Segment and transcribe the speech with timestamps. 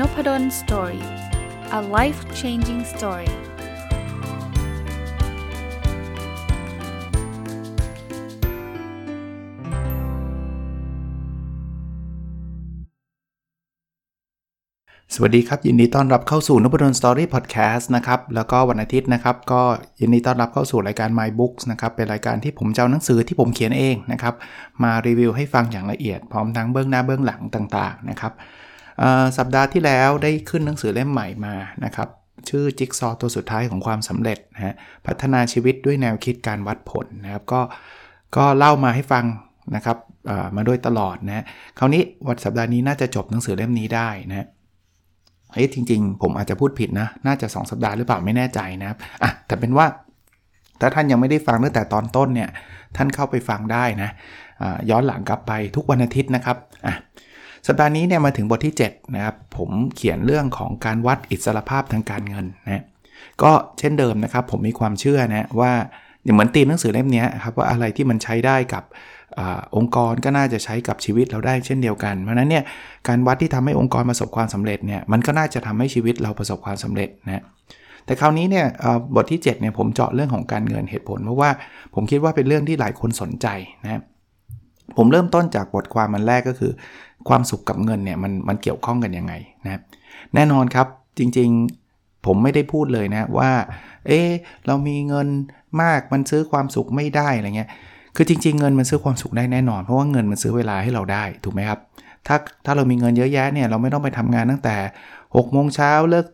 [0.00, 1.04] Nopadol Story
[1.78, 3.30] a life changing story
[15.14, 19.62] สวัสดีครับ ยินดีต้อนรับเข้าสู่นพดล Story Podcast นะครับ แล้วก็วันอาทิตย์นะครับ ก็
[20.00, 24.34] ยินดีต้อนรับเข้าสู่รายการ My Books นะครับ เป็นรายการที่ผมจะเอาหนังสือที่ผมเขียนเองนะครับ
[24.82, 28.32] มารีวิวให้ฟังอย่างละเอียด พร้อมทั้งเบื้องหน้าเบื้องหลังต่างๆนะครับ
[29.38, 32.08] สัปดาห์ที่แล้วได้ขึ้นหนังสือเล่มใหม่มานะครับ
[32.48, 34.74] ชื่อจิ๊กซอตัวสุดท้ายของความสำเร็จนะฮะ
[35.06, 37.60] พัฒนาชีวิตด้วยแนวคิดการวัดผลนะครับก็
[38.36, 39.24] ก็เล่ามาให้ฟัง
[39.76, 39.96] นะครับ
[40.56, 41.44] มาโดยตลอดนะ
[41.78, 44.46] คราวนี้วันสัปดาห์นี้น่าจะจบหนังสือเล่มนี้ได้นะ
[45.52, 49.86] เฮ้ยจริง ๆ ผมอาจจะพูดผิดนะ น่าจะ 2 สัปดาห์หรือเปล่าไม่แน่ใจนะครับอะแต่เป็นว่า
[50.80, 52.50] ถ้าท่านยังไม่ได้ฟังตั้งแต่ตอนต้นเนี่ย
[52.96, 54.10] ท่านเข้าไปฟังได้นะ
[54.90, 56.94] ย้อนหลังกลับไปทุกวันอาทิตย์นะครับอะ
[57.66, 62.84] สัปดาห์นี้เนี่ยมาถึงบทที่7นะครับผมเขียนเรื่องของการวัดอิสรภาพทางการเงินนะ
[63.42, 65.72] ก็เช่นเดิมนะครับ ผมมีความเชื่อนะว่า
[66.32, 68.84] เหมือนตีมหนังสือเล่มนี้ครับว่าอะไรที่มันใช้ได้กับ
[69.38, 69.40] อ
[69.76, 72.64] องค์กรก็น่าจะใช้กับชีวิตเราได้เช่นเดียวกัน เพราะนั้นเนี่ย
[73.08, 77.42] การวัดที่ทำให้องค์กรประสบความสำเร็จเนี่ยมันก็น่าจะทำให้ชีวิตเราประสบความสำเร็จนะ
[78.06, 78.66] แต่คราวนี้เนี่ย
[79.14, 81.50] บทที่7เนี่ยผมเจาะเรื่องของการเงินเหตุผล เพราะว่า
[81.94, 83.46] ผมคิดว่าเป็นเรื่องที่หลายคนสนใจ
[83.84, 84.00] นะ
[84.96, 86.72] ผมเริ่มต้นจากบทความมันแรกก็คือ
[87.28, 89.32] ความสุขกับเงินเนี่ยมันมันเกี่ยวข้องกันยังไง
[89.64, 89.80] นะ
[90.34, 90.86] แน่นอนครับ
[91.18, 93.50] จริงๆผมไม่ได้พูดเลยนะว่า
[94.06, 94.30] เออ
[94.66, 95.28] เรามีเงิน
[95.82, 97.70] มากมันซื้อความสุขไม่ได้อะไรเงี้ย
[98.16, 101.78] คือจริง ๆ เงินมันซื้อความสุขได้แน่นอน เพราะว่าเงินมันซื้อเวลาให้เราได้ถูกไหมครับ
[102.26, 104.76] ถ้าถ้าเรามีเงินเยอะแยะเนี่ยเราไม่ต้องไปทำงานตั้งแต่
[105.36, 106.26] 6กโมงเช้าเลิก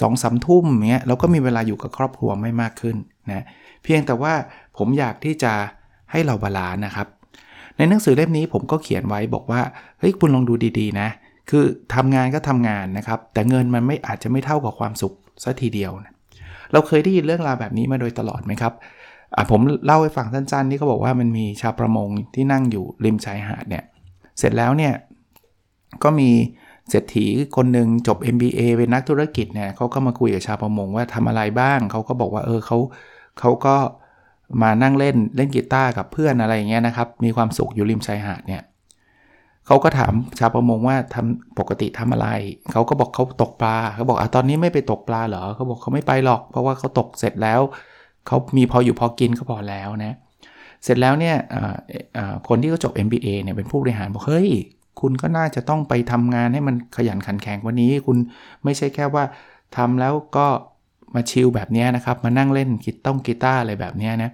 [0.00, 2.96] สองสามทุ่มเงี้ยเราก็มีเวลาอยู่กับครอบครัวไม่มากขึ้น
[3.30, 3.44] นะ
[3.84, 4.32] เพียงแต่ว่า
[4.76, 5.52] ผมอยากที่จะ
[6.10, 7.06] ให้เราบาลานนะครับ
[7.76, 9.60] ในหนังสือเล่มนี้ผมก็เขียนไว้บอกว่า
[9.98, 11.08] เฮ้ยคุณลองดูดีๆนะ
[11.50, 16.14] คือทำงานก็ทำงานนะครับ แต่เงินมันไม่อาจจะไม่เท่ากับความสุขซะทีเดียวนะ
[16.72, 18.72] เราเคยได้ยินเรื่องราวแบบนี้มาโดยตลอดไหมครับ
[19.50, 23.84] ผมเล่าให้ฟังสั้นๆ นี่เขาบอกว่ามันมีชาวประมงที่นั่งอยู่ริมชายหาดเนี่ย
[24.38, 24.92] เสร็จแล้วเนี่ย
[26.02, 26.30] ก็มี
[26.90, 27.26] เศรษฐี
[27.56, 32.78] คนหนึ่งจบ MBA เป็นนักธุรกิจเนี่ยเขาก็มาคุยกับชาวประมงว่าทำอะไรบ้าง เขาก็บอกว่าเออเขา
[33.40, 33.76] เขาก็
[34.62, 38.62] มานั่งเล่นเล่นกีตาร์กับเพื่อนอะไรอย่างเงี้ยนะครับ มีความสุขอยู่ริมชายหาดเนี่ย
[39.66, 42.28] เขาก็ถามชาวประมงว่าทำปกติทำอะไร
[42.72, 47.60] เขาก็บอกเขาตกปลาเขาบอกอะตอนนี้ไม่ไปตกปลาเหรอเขาบอกเขาไม่ไปหรอก เพราะว่าเขาตกเสร็จแล้ว
[48.26, 50.16] เขามีพออยู่พอกินก็พอแล้วนะ
[50.84, 51.36] เสร็จแล้วเนี่ย
[52.48, 54.48] คนที่เขาจบ MBA เนี่ยเป็นผู้บริหารบอกเฮ้ย
[55.00, 58.18] คุณก็น่าจะต้องไปทำงานให้มันขยันขันแข็งวันนี้ คุณ
[58.64, 59.24] ไม่ใช่แค่ว่า
[59.76, 60.46] ทำแล้วก็
[61.16, 64.30] มาชิลแบบนี้นะครับ มานั่งเล่นกีตต้องกีตาร์อะไรแบบนี้นะ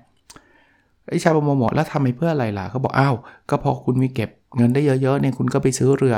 [1.08, 3.14] ไอ้ชาวประมงบอกแล้วทำไปเพื่ออะไรล่ะเขาบอกอ้าว
[3.50, 6.16] ก็พอคุณมีเก็บเงินได้เยอะๆเนี่ยคุณก็ไปซื้อเรือ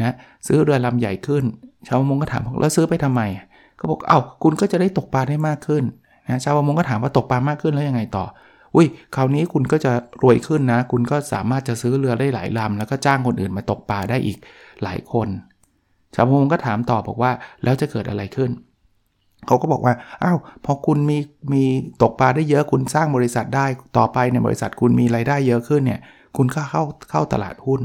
[0.00, 0.14] นะ
[0.46, 1.44] ซื้อเรือลำใหญ่ขึ้น
[1.86, 3.20] ชาวประมงก็ถามแล้วซื้อไปทำไม
[3.76, 5.84] เขาบอกอ้าวคุณก็จะได้ตกปลาได้มากขึ้น
[6.28, 8.24] นะชาวประมงก็ถามว่าตกปลามากขึ้นแล้วยังไงต่อ
[8.74, 9.92] อุ้ยคราวนี้คุณก็จะ
[10.22, 14.38] รวยขึ้นนะ คุณก็สามารถจะซื้อเรือได้หลายลำแล้วก็จ้างคนอื่นมาตกปลาได้อีก
[14.82, 15.28] หลายคน
[16.14, 18.50] ชาวประมงก็ถามต่อบอกว่าแล้วจะเกิดอะไรขึ้น
[19.46, 19.94] เขาก็บอกว่า
[20.24, 21.18] อ้าวพอคุณมี
[21.52, 21.64] มี
[22.02, 23.66] ตกปลาได้เยอะคุณสร้างบริษัทได้
[23.98, 26.00] ต่อไปในบริษัทคุณมีไรายได้เยอะขึ้นเนี่ย
[26.36, 27.80] คุณก็เข้าเข้าตลาดหุ้น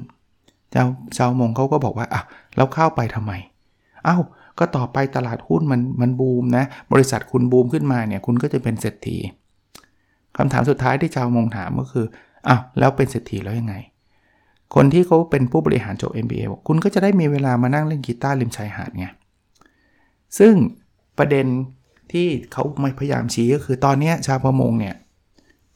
[0.72, 0.86] เจ้า
[1.18, 2.22] ชาวมงเขาก็บอกว่าอะ
[2.56, 3.32] แล้วเข้าไปทำไม
[4.08, 4.22] อ้าว
[4.60, 6.64] ก็ต่อไปตลาดหุ้นมันมันบูมนะ
[6.94, 9.18] บริษัทคุณบูมขึ้นมาเนี่ยคุณก็จะเป็นเศรษฐี
[10.38, 12.06] คำถามสุดท้ายที่ชาวมงถามก็คือ
[12.48, 13.76] อ้าวแล้วเป็นเศรษฐีแล้วยังไง
[14.76, 19.06] คนที่เขาเป็นผู้บริหารจบ MBA บอกคุณก็จะได้มีเวลามานั่งเล่นกีตาร์ริมชายหาดไง
[20.40, 20.54] ซึ่ง
[21.18, 21.46] ประเด็น
[22.12, 24.96] ที่เขาไม่พยายามชี้ก็คือตอนนี้ชาวประมงเนี่ย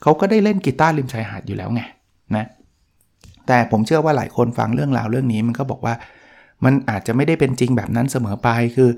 [0.01, 1.81] เขาก็ได้เล่นกีตาร์ริมชายหาดอยู่แล้วไง
[2.35, 2.45] นะ
[3.47, 5.93] แต่ผมเชื่อว่าหลายคนฟังเรื่องราวเรื่องนี้มันก็บอกว่า
[6.63, 8.89] มันอาจจะไม่ได้เป็นจริงแบบนั้นเสมอไปคือ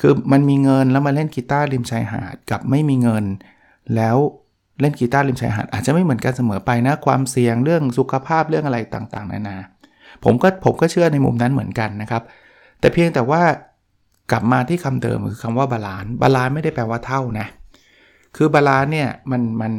[0.00, 3.24] คือมันมีเงินแล้วมาเล่นกีตาร์ริมชายหาดกับไม่มีเงิน
[3.96, 4.16] แล้ว
[4.80, 9.56] เล่นกีตาร์ริมชายหาดอาจจะไม่เหมือนกันเสมอไปนะความเสี่ยงเรื่องสุขภาพเรื่องอะไรต่างๆ นานา
[10.24, 12.22] ผมก็ผมก็เชื่อในมุมนั้นเหมือนกันนะครับ
[12.80, 13.42] แต่เพียงแต่ว่า
[14.30, 17.46] กลับมาที่คำเดิมคือคำว่า balance balance ไม่ได้แปลว่าเท่านะ
[18.36, 19.72] คือ balance เนี่ยมันมัน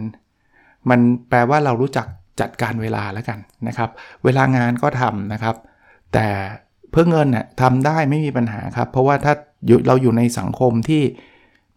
[0.89, 0.99] มัน
[1.29, 2.07] แปลว่าเรารู้จัก
[2.39, 3.89] จัดการเวลาแล้วกันนะครับ
[4.23, 5.55] เวลางานก็ทำนะครับ
[6.13, 6.27] แต่
[6.91, 9.33] เพื่อเงินน่ยทำได้ไม่มีปัญหาครับ เพราะว่าถ้า
[9.87, 11.01] เราอยู่ในสังคมที่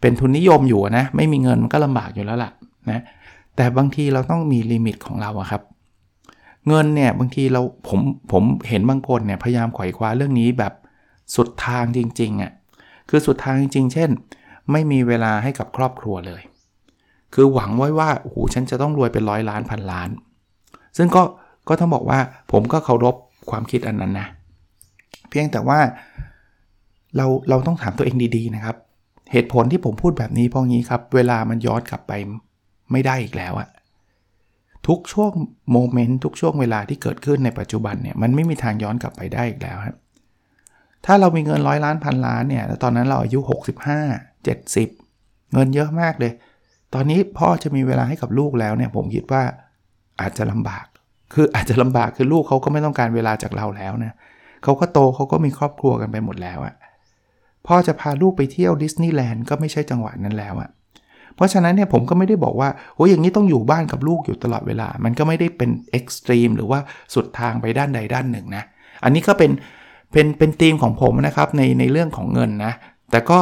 [0.01, 2.51] เป็นทุนนิยมอยู่นะไม่มีเงินมันก็ลำบากอยู่แล้วล่ะ
[2.91, 3.03] นะ
[3.57, 5.63] แต่บางทีเราต้องมีลิมิตของเราครับ
[6.69, 8.01] เงินเนี่ยบางทีเราผม
[8.33, 10.73] ผมเห็นบางคนเนี่ยพยายามไขว่คว้าเรื่องนี้แบบ
[11.35, 12.53] สุดทางจริงๆอะ่ะ
[13.11, 14.11] คือสุดทางจริงๆ เช่น
[14.73, 16.43] ไม่มีเวลาให้กับครอบครัวเลย
[17.35, 20.09] คือหวังไว้ว่าโอ้โหฉันจะต้องรวยเป็นร้อยล้านพันล้าน
[20.97, 21.23] ซึ่งก็
[21.69, 22.19] ก็ต้องบอกว่า
[22.53, 23.17] ผมก็เคารพ
[23.51, 24.27] ความคิดอันนั้นนะ
[25.31, 25.79] เพียงแต่ว่า
[27.17, 28.77] เราเราต้องถามตัวเองดีๆนะครับ
[29.33, 32.13] เหตุผลที่ผมพูดแบบนี้เพราะงี้ครับ เวลามันย้อนกลับไป
[32.93, 33.69] ไม่ได้อีกแล้วอะ
[34.87, 35.33] ทุกช่วง
[35.73, 39.97] โมเมนต์ทุกช่วงเวลาที่เกิดขึ้นในปัจจุบันเนี่ยมันไม่มีทางย้อนกลับไปได้อีกแล้วครับ
[41.07, 43.51] ถ้าเรามีเงินร้อยล้านพันล้านเนี่ยแล้วตอนนั้นเราอายุ 65
[44.67, 46.33] 70 เงินเยอะมากเลย
[46.95, 49.43] ตอนนี้พ่อจะมีเวลาให้กับลูกแล้วเนี่ย ผมคิดว่า
[50.21, 50.87] อาจจะลำบาก
[51.35, 54.13] คืออาจจะลำบากคือลูกเขาก็ไม่ต้องการเวลาจากเราแล้วนะ
[54.65, 56.75] เขาก็โตเขาก็มีครอบครัวกันไปหมดแล้วอะ
[57.67, 60.71] พ่อจะพาลูกไปเที่ยวดิสนีย์แลนด์ก็ไม่ใช่จังหวะนั้นแล้วอะ
[61.35, 66.79] เพราะฉะนั้นเนี่ยผมก็ไม่ได้บอกว่าโอ้ยอย่างนี้ต้องอยู่บ้านกับลูกอยู่ตลอดเวลา มันก็ไม่ได้เป็นเอ็กซ์ตรีมหรือว่า
[67.15, 68.65] สุดทางไปด้านใดด้านหนึ่งนะ
[69.05, 69.51] อันนี้ก็เป็น
[70.13, 72.73] เป็นเป็นธีมของผมนะครับในในเรื่องของเงินนะ
[73.11, 73.39] แต่ก็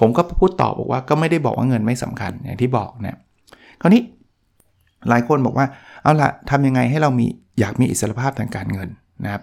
[0.00, 3.16] ผมก็พูดตอบบอกว่าก็ไม่ได้บอกว่าเงินไม่สำคัญอย่างที่บอกนะ
[3.80, 4.02] คราวนี้
[5.08, 5.66] หลายคนบอกว่า
[6.02, 7.26] เอาละทำยังไงให้เรามี
[7.60, 8.88] อยากมีอิสรภาพทางการเงิน
[9.24, 9.42] นะครับ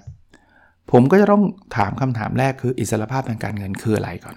[0.91, 1.43] ผมก็จะต้อง
[1.77, 4.35] ถามคำถามแรกคืออิสรภาพทางการเงินคืออะไรก่อน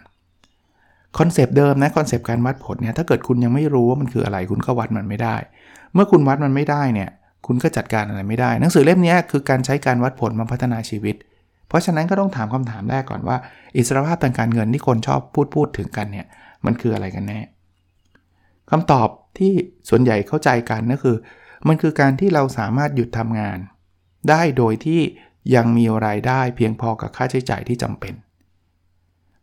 [1.19, 5.37] concept เดิมนะ concept การวัดผลเนี่ยถ้าเกิดคุณยังไม่รู้ว่ามันคืออะไร คุณก็วัดมันไม่ได้
[5.94, 7.11] เมื่อคุณวัดมันไม่ได้เนี่ย
[7.47, 11.17] คุณก็จัดการอะไรไม่ได้ หนังสือเล่มนี้คือการใช้การวัดผลมาพัฒนาชีวิต
[11.73, 13.37] เพราะฉะนั้นก็ต้องถามคำถามแรกก่อนว่า
[13.77, 16.27] อิสรภาพทางการเงินที่คนชอบพูดพูดถึงกันเนี่ย
[16.65, 17.41] มันคืออะไรกันแน่
[18.71, 19.09] คำตอบ
[19.39, 19.53] ที่
[19.89, 21.17] ส่วนใหญ่เข้าใจกันก็คือ
[21.69, 23.59] มันคือการที่เราสามารถหยุดทำงาน
[24.31, 25.01] ได้โดยที่
[25.55, 28.15] ยังมีรายได้เพียงพอกับค่าใช้จ่ายที่จำเป็น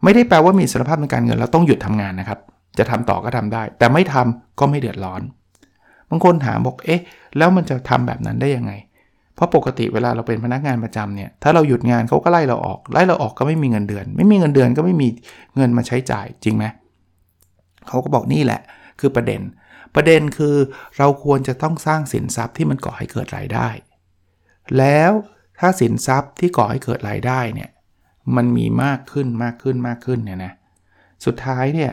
[0.04, 2.40] ไม่ได้แปลว่ามีอิสรภาพในการเงินเราต้องหยุดทำงานนะครับ
[2.78, 5.22] จะทำต่อก็ทำได้ แต่ไม่ทำก็ไม่เดือดร้อน
[6.10, 7.02] บางคนถามบอกเอ๊ะ
[7.38, 8.72] แล้วมันจะทำแบบนั้นได้ยังไง
[9.39, 15.07] เพราะปกติเวลาเราเป็นพนักงานประจำเนี่ยถ้าเราหยุดงานเขาก็ไล่เราออก ไล่เราออกก็ไม่มีเงินเดือน ไม่มีเงินเดือนก็ไม่มี
[15.56, 16.65] เงินมาใช้จ่ายจริงไหม
[17.88, 18.62] เขาก็บอกนี่แหละ
[19.00, 19.41] คือประเด็น
[19.95, 20.56] ประเด็นคือ
[20.97, 23.69] เราควรจะต้องสร้างสินทรัพย์ที่มันก่อให้เกิดรายได้
[24.77, 25.12] แล้ว
[25.59, 27.69] ถ้าสินทรัพย์ที่ก่อให้เกิดรายได้เนี่ย
[28.36, 30.53] มันมีมากขึ้นมากขึ้นมากขึ้นเนี่ยนะ
[31.25, 31.91] สุดท้ายเนี่ย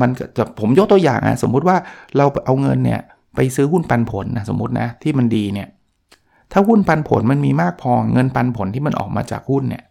[0.00, 1.76] มันจะผมยกตัวอย่างอะสมมุติว่า
[2.16, 3.00] เราเอาเงินเนี่ย
[3.36, 5.68] ไปซื้อหุ้นปันผลนะสมมตินะที่มันดีเนี่ย
[6.52, 9.84] ถ้าหุ้นปันผลมันมีมากพอเงินปันผลที่มันออกมาจากหุ้นเนี่ย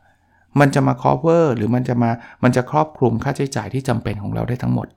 [0.60, 2.10] มันจะมา cover หรือมันจะมา
[2.44, 4.88] มันจะครอบคลุมค่าใช้จ่ายที่จำเป็นของเราได้ทั้งหมด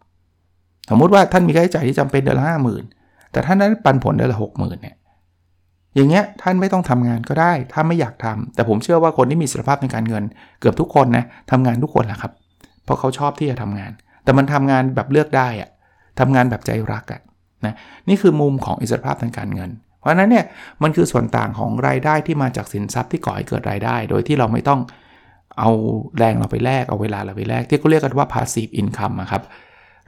[0.91, 2.85] สมมุติว่าท่านมีค่าใช้จ่ายที่จำเป็นเดือนละห้าหมื่น
[3.33, 4.97] แต่ท่านนั้นปันผลเดือนละหกหมื่นเนี่ย
[5.95, 10.25] อย่างเงี้ยท่านไม่ต้องทำงานก็ได้ ถ้าไม่อยากทำแต่ผมเชื่อว่าคนที่มีสิทธิภาพในการเงิน
[10.61, 12.33] เกือบทุกคนนะทำงานทุกคนแหละครับ
[12.85, 13.93] เพราะเขาชอบที่จะทำงาน
[14.25, 15.71] แต่มันทำงานแบบเลือกได้อะ
[16.21, 17.21] ทำงานแบบใจรักอะ
[17.65, 17.75] นะ
[18.09, 20.45] นี่คือมุมของอิสรภาพทางการเงิน เพราะนั้นเนี่ย
[20.83, 24.81] มันคือส่วนต่างของรายได้ที่มาจากสินทรัพย์ที่ก่อให้เกิดรายได้ โดยที่เราไม่ต้อง
[25.59, 25.71] เอา
[26.19, 29.43] แรงเราไปแลกเอาเวลาเราไปแลกที่เขาเรียกกันว่า passive income ครับ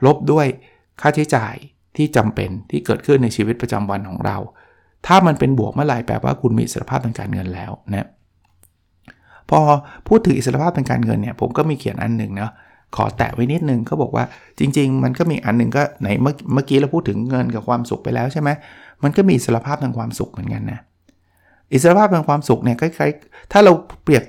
[0.05, 0.45] ลบด้วย
[1.01, 1.55] ค่าใช้จ่าย
[1.97, 4.37] ที่จำเป็นที่เกิดขึ้นในชีวิตประจำวันของเรา
[5.07, 8.07] ถ้ามันเป็นบวกเมื่อไหร่แปลว่าคุณมีอิสรภาพทางการเงินแล้วนะ
[9.49, 9.59] พอ
[10.07, 12.51] พูดถึงอิสรภาพทางการเงินเนี่ยผมก็มีเขียนอันหนึ่งเนาะ
[12.95, 14.25] ขอแตะไว้นิดนึงเขาบอกว่า
[14.59, 18.49] จริง ๆ มันก็มีอันหนึ่งก็ไหนเมื่อเมื่อกี้เราพูดถึงเงินกับความสุขไปแล้วใช่ไหม
[19.03, 20.79] มันก็มีอิสรภาพทางความสุขเหมือนกันนะ
[21.73, 23.73] อิสรภาพทางความสุขเนี่ยคล้ายๆถ้าเรา
[24.03, 24.23] เปรียบ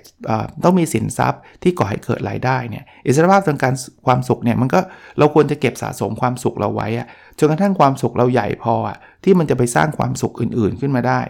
[0.64, 3.74] ต้องมีสินทรัพย์ที่ก่อให้เกิดรายได้เนี่ยอิสรภาพทางการ
[4.06, 4.80] ความสุขเนี่ยมันก็
[5.18, 7.06] เราควรจะเก็บสะสมความสุขเราไว้อะ
[7.38, 11.20] จนกระทั่งความสุขเราใหญ่พออะที่มันจะไปสร้างความสุขอื่นๆขึ้นมาได้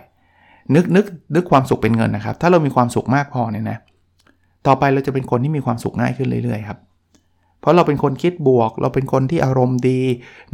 [0.75, 3.79] นึกนึกนึกความสุขเป็นเงินนะครับ ถ้าเรามีความสุขมากพอเนี่ยนะ
[4.67, 6.79] ต่อไปเราจะเป็นคนที่มีความสุขง่ายขึ้นเรื่อยๆครับ
[7.65, 10.01] เพราะเราเป็นคนคิดบวก เราเป็นคนที่อารมณ์ดี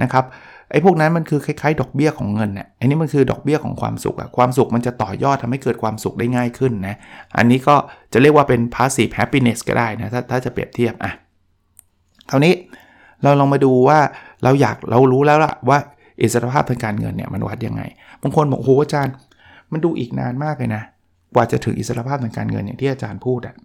[0.03, 0.25] นะครับ
[0.71, 6.97] ไอ้พวกนั้นมันคือคล้ายๆ ดอกเบี้ยของเงินเนี่ยอันนี้มันคือดอกเบี้ยของความสุขอะความสุขมันจะต่อยอดทำให้เกิดความสุขได้ง่ายขึ้นนะ
[7.37, 7.75] อันนี้ก็
[8.13, 11.13] จะเรียกว่าเป็น passive happiness ก็ได้นะ ถ้าถ้าจะเปรียบเทียบอะ
[12.31, 12.55] คราวนี้
[13.23, 13.99] เราลองมาดูว่า
[14.45, 15.79] เราอยากเรารู้แล้วล่ะว่า
[16.23, 17.83] อิสรภาพทางการเงินเนี่ยมันวัดยังไง
[18.23, 19.15] บางคนบอกโอ้อาจารย์
[19.73, 20.83] มันดูอีกนานมากเลยนะ
[21.35, 23.57] กว่าจะถึงอิสรภาพทางการเงินอย่างที่อาจารย์พูดอะ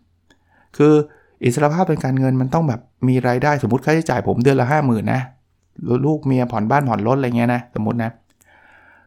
[0.77, 0.93] คือ
[1.43, 5.21] อิสรภาพทางการเงินมันต้องแบบมีรายได้สมมติค่าใช้จ่ายผมเดือนละห้าหมื่นนะ
[6.05, 8.11] ลูกเมียผ่อนบ้านผ่อนรถอะไรเงี้ยนะสมมตินะ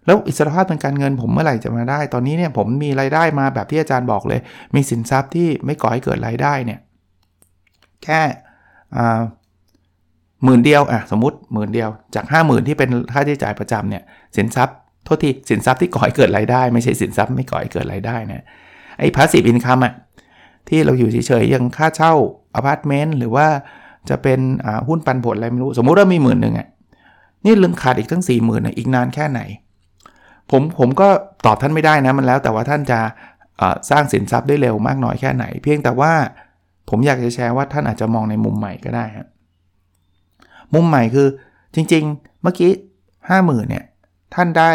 [0.07, 4.41] แล้วอิสรภาพทางการเงินผมเมื่อไหร่จะมาได้ ตอนนี้เนี่ยผมมีรายได้มาแบบที่อาจารย์บอกเลย
[4.75, 6.79] มีสินทรัพย์ที่ไม่ก่อให้เกิดรายได้เนี่ย
[8.05, 8.21] แค่
[10.45, 14.03] หมื่นเดียวอะสมมติหมื่นเดียวจาก 5 0,000 ที่เป็นค่าใช้จ่ายประจำเนี่ย
[14.37, 18.45] สินทรัพย์โทษทีสินทรัพย์ที่ก่อให้เกิดรายได้ ไม่ใช่สินทรัพย์ไม่ก่อให้เกิดรายได้นะ
[18.99, 19.93] ไอ้ passive income อะ
[20.69, 22.13] ที่เราอยู่เฉยๆยังค่าเช่า
[22.55, 23.47] อพาร์ตเมนต์หรือว่า
[24.09, 24.41] จะเป็น
[24.89, 26.69] หุ้นปันผลอะไรไม่รู้ สมมุติว่ามีหมื่นหนึ่งอะ
[27.45, 29.41] นี่ลืมขาดอีกทั้ง4ี่หมื่นอีกนานแค่ไหน
[30.51, 31.09] ผมผมก็
[31.47, 33.01] ตอบท่านไม่ได้นะมันแล้ว แต่ว่าท่านจะ
[33.91, 36.13] สร้างสินทรัพย์ได้เร็วมากน้อยแค่ไหน เพียงแต่ว่า
[36.89, 39.27] ผมอยากจะแชร์ว่าท่านอาจจะมองในมุมใหม่ก็ได้ครับ
[40.75, 41.29] มุมใหม่คือ
[41.75, 42.73] จริง ๆ เมื่อกี้
[43.29, 43.85] ห้าหมื่นเนี่ย
[44.35, 44.73] ท่านได้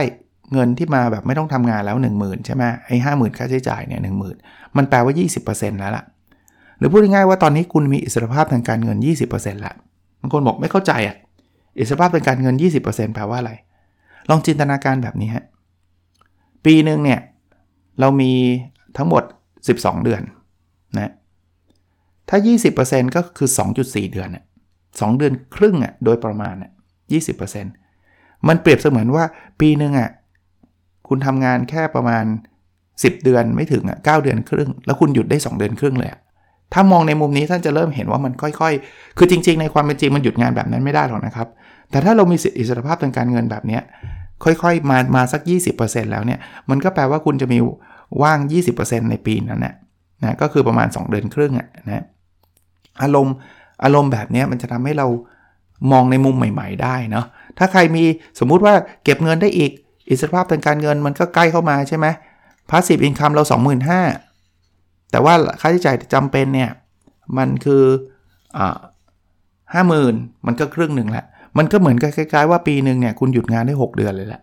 [0.54, 4.36] เงินที่มาแบบไม่ต้องทำงานแล้ว 1 0,000 ใช่ไหมไอ้ห้าหมื่นค่าใช้จ่ายเนี่ยหนึ่งหมื่น
[4.78, 5.14] มันแปลว่า
[5.48, 6.04] 20%แล้วล่ะ
[6.78, 8.98] หรือพูดง่ายๆว่าตอนนี้คุณมีอิสรภาพทางการเงิน
[9.32, 9.74] 20%ละ
[10.22, 11.18] บางคนบอกไม่เข้าใจอะ
[11.80, 12.56] อิสรภาพทางการเงิน
[12.86, 13.52] 20%แปลว่าอะไร
[14.30, 15.46] ลองจินตนาการแบบนี้ฮะ
[16.66, 17.20] ปีหนึ่งเนี่ย
[18.00, 18.32] เรามี
[18.98, 19.24] ทั้งหมด
[19.68, 20.22] 12 เดือน
[21.00, 21.12] นะ
[22.30, 22.38] ถ้า
[22.78, 23.50] 20%ก็คือ
[23.82, 24.44] 2.4 เดือนน่ย
[24.82, 26.72] 2เดือนครึ่งอะโดยประมาณอะ
[27.40, 29.24] 20%มันเปรียบเสมือนว่า
[29.60, 30.10] ปีหนึ่งอะ
[31.14, 32.26] คุณทำงานแค่ประมาณ
[32.74, 36.10] 10 เดือนไม่ถึงอะ9เดือนครึ่ง แล้วคุณหยุดได้ 2 เดือนครึ่งเลย
[36.74, 41.48] ถ้ามองในมุมนี้ท่านจะเริ่มเห็นว่ามันค่อยๆ คือจริง ๆ ในความเป็นจริงมันหยุดงานแบบนั้นไม่ได้หรอกนะครับ
[41.92, 43.80] แต่ถ้าเรามีอิสรภาพทางการเงินแบบนี้
[44.44, 45.42] ค่อยๆ มามาสัก
[45.76, 46.40] 20%แล้วเนี่ย
[46.70, 47.60] มันก็แปลว่าคุณจะมี
[48.22, 48.40] ว่าง
[48.76, 49.74] 20%ในปีนั้นนะ
[50.24, 52.04] นะก็คือประมาณ 2 เดือนครึ่งอะนะ
[53.02, 53.36] อารมณ์
[53.84, 55.08] อารมณ์แบบนี้มันจะทำให้เรา
[55.92, 57.26] มองในมุมใหม่ ๆ ได้เนาะ
[57.58, 58.04] ถ้าใครมี
[58.40, 59.72] สมมุติว่าเก็บเงินได้อีก
[60.10, 62.08] อิสรภาพทางการเงินมันก็ใกล้เข้ามาใช่ไหม
[62.70, 63.44] passive income เรา
[64.28, 66.70] 25,000แต่ว่าค่าใช้จ่ายจำเป็นเนี่ย
[67.38, 67.84] มันคือ
[69.74, 71.26] ห้าหมื่นมันก็ครึ่งหนึ่งแหละ
[71.58, 74.42] มันก็เหมือนกับคล้ายๆว่าปีหนึ่งเนี่ยคุณหยุดงานได้ 6 เดือนเลยแหละ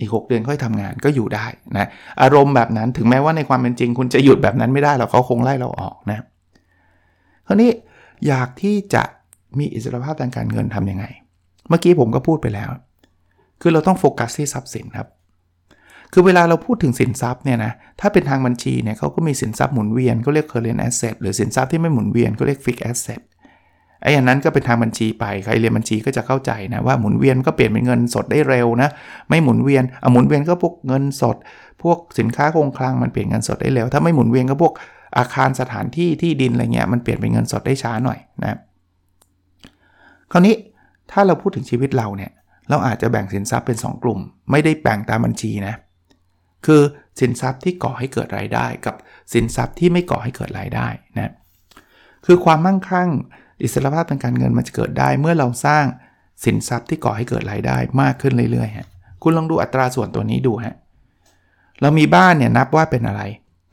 [0.00, 1.86] อีก 6 เดือนค่อยทำงานก็อยู่ได้นะ
[2.22, 6.18] อารมณ์แบบนั้นถึงแม้ว่าในความเป็นจริง คุณจะหยุดแบบนั้นไม่ได้หรอกเขาคงไล่เราออกนะ
[7.46, 7.70] คราวนี้
[8.26, 9.02] อยากที่จะ
[9.58, 11.04] มีอิสรภาพทางการเงินทํำยังไง
[11.68, 12.68] เมื่อกี้ผมก็พูดไปแล้ว
[13.62, 15.08] คือเราต้องโฟกัสที่ทรัพย์สินครับ
[16.12, 23.20] คือเวลาเราพูดถึงสินทรัพย์เนี่ยนะ ถ้าเป็นทางบัญชีเนี่ยเขาก็มีสินทรัพย์หมุนเวียนก็เรียก current asset หรือสินทรัพย์ที่ไม่หมุนเวียนก็เรียก fixed asset
[24.02, 28.88] ไอ้อันนั้นก็เป็นทางบัญชีไป ใครเรียนบัญชีก็จะเข้าใจนะว่าหมุนเวียนก็เปลี่ยนเป็นเงินสดได้เร็วนะ
[29.28, 31.36] ไม่หมุนเวียนอะหมุนเวียนก็พวกเงินสด
[31.82, 34.72] พวกสินค้าคงคลังมันเปลี่ยนเงินสดได้เร็ว ถ้าไม่หมุนเวียนก็พวก
[35.18, 38.58] อาคารสถานที่ที่ดินอะไรเงี้ยมันเปลี่ยนเป็นเงินสดได้ช้าหน่อยนะ
[40.32, 40.54] คราวนี้
[41.10, 42.30] ถ้าเราพูดถึงชีวิตเราเนี่ย
[42.68, 45.74] เราอาจจะแบ่งสินทรัพย์เป็น 2 กลุ่ม ไม่ได้แบ่งตามบัญชีนะ
[46.66, 46.82] คือ
[47.20, 48.94] สินทรัพย์ที่ก่อให้เกิดรายได้ กับ
[49.32, 51.32] สินทรัพย์ที่ไม่ก่อให้เกิดรายได้นะ
[52.26, 53.10] คือความมั่งคั่ง
[53.62, 55.84] อิสรภาพทางการเงินมันจะเกิดได้ เมื่อเราสร้าง
[56.44, 58.86] สินทรัพย์ที่ก่อให้เกิดรายได้มากขึ้นเรื่อยๆฮะ
[59.22, 60.74] คุณลองดูอัตราส่วนตัวนี้ดูฮะ
[61.80, 63.22] เรามีบ้านเนี่ยนับว่าเป็นอะไร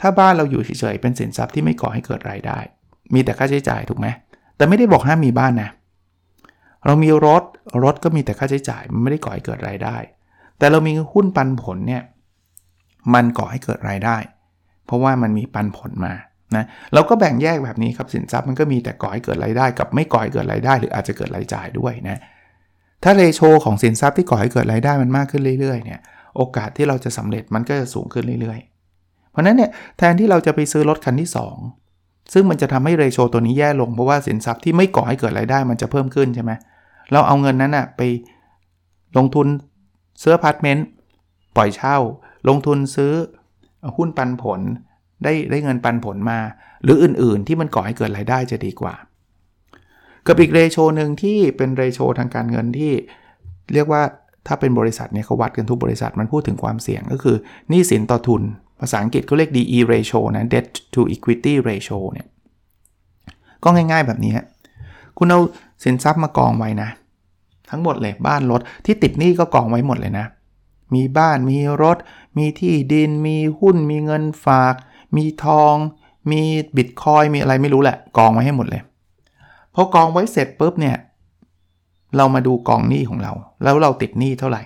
[0.02, 2.60] ถ้าบ้านเราอยู่เฉยๆเป็นสินทรัพย์ที่ไม่ก่อให้เกิดรายได้
[3.14, 4.08] มีแต่ค่าใช้จ่ายถูกไหม
[4.58, 5.70] แต่ไม่ได้บอกห้ามมีบ้านนะ
[6.86, 7.44] เรามีรถ
[7.84, 9.98] รถก็มีแต่ค่าใช้จ่ายมันไม่ได้ก่อให้เกิดรายได้
[10.58, 12.04] แต่เรามีหุ้นปันผลเนี่ย
[13.14, 14.18] มันก่อให้เกิดรายได้
[14.86, 16.14] เพราะว่ามันมีปันผลมา
[16.56, 22.20] นะเราก็แบ่งแยกแบบนี้ครับสินทรัพย์มันก็มีแต่ก่อให้เกิดรายได้ กับไม่ก่อให้เกิดรายได้ หรืออาจจะเกิดรายจ่ายด้วยนะ
[23.04, 26.00] ถ้าเรโชของสินทรัพย์ที่ก่อให้เกิดรายได้มันมากขึ้นเรื่อยๆเนี่ย
[26.38, 31.30] โอกาสที่เราจะสำเร็จมันก็จะสูงขึ้นเรื่อยๆ เพราะนั้นเนี่ยแทนที่เราจะไปซื้อรถคันที่
[31.82, 38.02] 2 ซึ่งมันจะทำให้เรโชตัวนี้แย่ลงเพราะว่าสินทรัพย์ที่ไม่ก่อให้เกิดรายได้มันจะเพิ่มขึ้นใช่ไหมเเราเอาเงินนั้นอะไป
[39.18, 39.48] ลงทุน
[40.24, 40.86] ซื้อพาร์ตเมนต์
[41.56, 41.98] ปล่อยเช่า
[42.50, 43.14] ลงทุนซื้อ
[43.98, 44.60] หุ้นปันผล
[45.24, 46.40] ได้ได้เงินปันผลมา
[46.84, 48.96] หรืออื่นๆ ที่มันก่อให้เกิดรายได้จะดีกว่า
[50.28, 52.92] กับอีกเรโชหนึ่งที่เป็นเรโชทางการเงินที่
[53.74, 54.02] เรียกว่า
[54.48, 57.38] ถ้าเป็นบริษัทเนี่ยเขาวัดกันทุกบริษัทมันพูดถึงความเสี่ยงก็คือ
[57.70, 58.42] หนี้สินต่อทุน
[58.80, 62.28] ภาษาอังกฤษเขาเรียก DE ratio นะ debt to equity ratio เนี่ย
[63.64, 64.46] ก็ง่ายๆแบบนี้ฮะ
[65.20, 65.40] คุณเอา
[65.84, 66.90] สินทรัพย์มากองไว้นะ
[67.70, 70.26] ทั้งหมดเลยบ้านรถที่ติดหนี้ก็กองไว้หมดเลยนะ
[70.94, 71.98] มีบ้านมีรถ
[72.38, 74.76] มีที่ดิน มีหุ้น มีเงินฝาก
[75.16, 75.76] มีทอง
[76.32, 76.42] มี
[76.78, 78.82] บิตคอยมีอะไรไม่รู้แหละ กองไว้ให้หมดเลย
[79.74, 80.98] พอกองไว้เสร็จปุ๊บเนี่ย
[82.18, 83.34] เรามาดูกองหนี้ของเรา
[83.64, 84.62] แล้วเราติดหนี้เท่าไหร่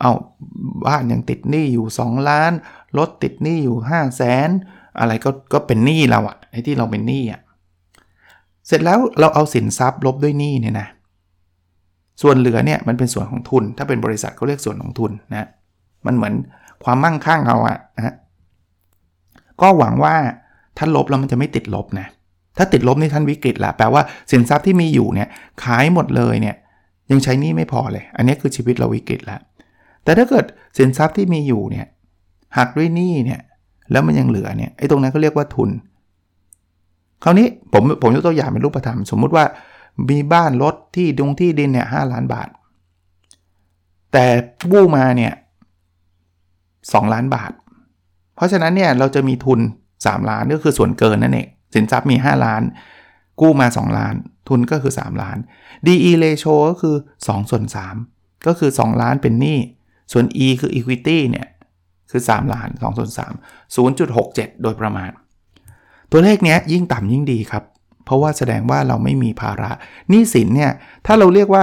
[0.00, 0.12] เอา
[0.86, 2.52] บ้านยังติดหนี้อยู่ 2 ล้าน
[2.98, 4.48] รถติดหนี้อยู่ 5 0 0แสน
[4.98, 7.40] อะไรก็ก็เป็นหนี้เราอะไอ้ที่เราเป็นหนี้อะ
[8.70, 10.88] เสร็จแล้วเราเอาสินทรัพย์ลบด้วยหนี้เนี่ยนะ
[12.22, 15.48] ส่วนเหลือเนี่ยมันเป็นส่วนของทุน ถ้าเป็นบริษัทเขาเรียกส่วนของทุนนะ
[16.06, 16.34] มันเหมือน
[16.84, 18.14] ความมั่งคั่งเราอะนะ
[19.60, 20.14] ก็หวังว่า
[20.78, 22.06] ท่านลบแล้วมันจะไม่ติดลบนะ
[22.56, 25.28] ถ้าติดลบนี่ท่านวิกฤตละแปลว่าสินทรัพย์ที่มีอยู่เนี่ย
[25.64, 26.56] ขายหมดเลยเนี่ย
[27.10, 29.40] ยังใช้นี่ไม่พอเลย อันนี้คือชีวิตเราวิกฤตแล้ว
[30.04, 30.44] แต่ถ้าเกิด
[30.78, 31.86] สินทรัพย์ที่มีอยู่เนี่ย
[32.56, 33.40] หักด้วยหนี้เนี่ย
[33.90, 35.70] แล้วมันยังเหลือเนี่ยไอ้ตรงนั้นก็เรียกว่าทุน
[37.22, 39.44] คราวนี้ผมผมยกตัวอย่างเป็นรูปธรรม สมมุติว่า
[40.10, 42.48] มีบ้านรถที่ดงที่ดินเนี่ยห้าล้านบาท
[44.12, 44.26] แต่
[44.72, 45.32] กู้มาเนี่ย
[46.92, 47.52] สล้านบาท
[48.34, 49.60] เพราะฉะนั้นเนี่ยเราจะมีทุน
[49.94, 52.62] 3 ล้านก็คือส่วนเกินนั่นเองสินทรัพย์มี 5 ล้าน
[53.40, 54.14] กู้มา 2 ล้าน
[54.48, 55.38] ทุนก็คือ 3 ล้าน
[55.86, 57.64] DE ratio ก็คือ 2 ส่วน
[58.04, 59.58] 3 ก็คือ 2 ล้านเป็นหนี้
[60.12, 61.48] ส่วน E คือ equity เนี่ย
[62.10, 65.10] คือ 3 ล้าน2ส่วน3 0.67 โดยประมาณ
[66.12, 67.64] ตัวเลขเนี้ยยิ่งต่ำยิ่งดีครับ
[68.04, 69.70] เพราะว่าแสดงว่าเราไม่มีภาระ
[70.08, 70.72] หนี้สินเนี่ย
[71.06, 71.62] ถ้าเราเรียกว่า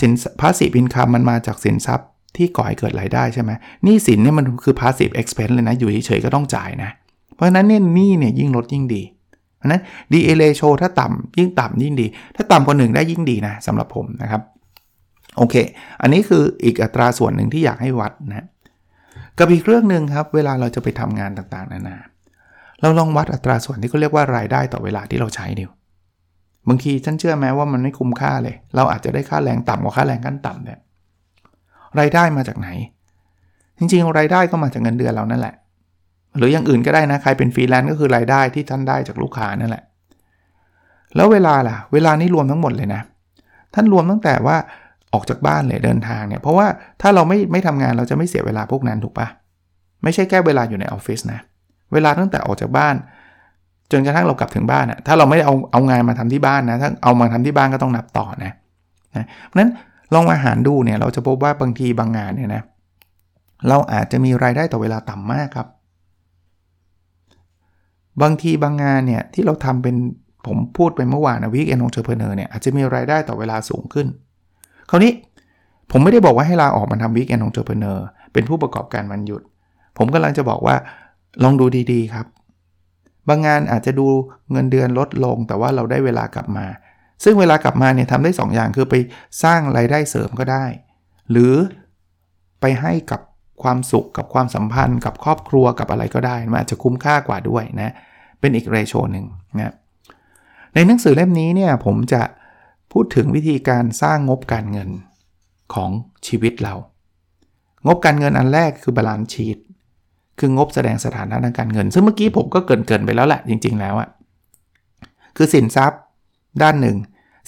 [0.00, 3.50] สินภาษีอินคัมมันมาจากสินทรัพย์ที่ก่อให้เกิดรายได้ใช่ไหม
[3.84, 6.90] หนี้สินเนี่ยมันคือ passive expense เลยนะ อยู่เฉยๆก็ต้องจ่ายนะ
[7.34, 9.02] เพราะฉะนั้นเนี่ยหนี้เนี่ยยิ่งลดยิ่งดี
[9.58, 9.82] เพราะนั้น
[10.12, 12.06] DA ratio ถ้าต่ำยิ่งต่ำยิ่งดี
[12.36, 14.42] ถ้าต่ำกว่า1ได้ยิ่งดีนะสำหรับผมนะครับ
[15.36, 15.54] โอเค
[16.00, 18.46] อันนี้คืออีกอัตราส่วนหนึ่งที่อยากให้วัดนะ
[19.38, 21.96] กับอีกเรื่องหนึ่งครับ เวลาเราจะไปทำงานต่างๆนานา
[22.82, 25.70] เราลองวัดอัตราส่วนที่เขาเรียกว่ารายได้ต่อเวลาที่เราใช้ดิว
[26.68, 30.78] บางทีฉันเชื่อแม้ว่ามันไม่คุ้มค่าเลย เราอาจจะได้ค่าแรงต่ำกว่าค่าแรงขั้นต่ำเนี่ย
[32.00, 32.68] รายได้มาจากไหน
[33.78, 35.54] จริงๆ รายได้ก็มาจากเงินเดือนเรานั่นแหละ
[36.38, 39.84] หรืออย่างอื่นก็ได้นะ ใครเป็นฟรีแลนซ์ก็คือรายได้ที่ท่านได้จากลูกค้านั่นแหละ
[41.16, 43.02] แล้วเวลาล่ะ เวลานี้รวมทั้งหมดเลยนะ
[43.74, 44.56] ท่านรวมตั้งแต่ว่า
[45.12, 46.66] ออกจากบ้านเลยเดินทางเนี่ย เพราะว่า
[47.00, 49.28] ถ้าเราไม่ไม่ทำงานเราจะไม่เสียเวลาพวกนั้นถูกปะ
[50.02, 51.48] ไม่ใช่แค่เวลาอยู่ในออฟฟิศนะ
[51.92, 52.94] เวลาตั้งแต่ออกจากบ้าน
[53.92, 58.52] จนกระทั่งเรากลับถึงบ้านอะถ้าเราไม่ได้เอาเอางานมาทำที่บ้านนะถ้าเอามาทำที่บ้านก็ต้องนับต่อนะ
[59.16, 59.70] นะเพราะนั้น
[60.14, 62.62] ลองมาหารดูเนี่ยเราจะพบว่าบางทีบางงานเนี่ยนะ
[63.68, 65.68] เราอาจจะมีรายได้ต่อเวลาต่ำมากครับ
[68.22, 69.96] บางทีบางงานเนี่ยที่เราทำเป็น
[70.46, 74.06] ผมพูดไปเมื่อวานนะ weekend entrepreneur เนี่ยอาจจะมีรายได้ต่อเวลาสูงขึ้น
[74.90, 75.12] คราวนี้
[75.90, 79.42] ผมไม่ได้บอกว่าให้ลาออกมาทำ weekend entrepreneur เป็นผู้ประกอบการวันหยุด
[79.98, 80.76] ผมกำลังจะบอกว่า
[81.42, 82.26] ลองดูดีๆครับ
[83.28, 84.06] บางงานอาจจะดู
[84.52, 86.66] เงินเดือนลดลง แต่ว่าเราได้เวลากลับมา
[87.24, 88.94] ซึ่งเวลากลับมาเนี่ยทำได้2 อย่างคือไป
[89.42, 90.64] สร้างรายได้เสริมก็ได้
[91.30, 91.54] หรือ
[92.60, 93.20] ไปให้กับ
[93.62, 97.94] ความสุขกับความสัมพันธ์ กับครอบครัวกับอะไรก็ได้ มันอาจจะคุ้มค่ากว่าด้วยนะ
[98.40, 99.26] เป็นอีก ratio หนึ่ง
[99.58, 99.74] นะ
[100.74, 102.22] ในหนังสือเล่มนี้เนี่ยผมจะ
[102.92, 104.90] พูดถึงวิธีการสร้างงบการเงิน
[105.74, 105.90] ของ
[106.26, 106.74] ชีวิตเรา
[107.86, 109.58] งบการเงินอันแรกคือ balance sheet
[110.40, 114.08] คืองบแสดงสถานะทางการเงิน ซึ่งเมื่อกี้ผมก็เกินเกินไปแล้วแหละจริง ๆ แล้วอะ
[115.36, 116.00] คือสินทรัพย์
[116.62, 116.96] ด้านหนึ่ง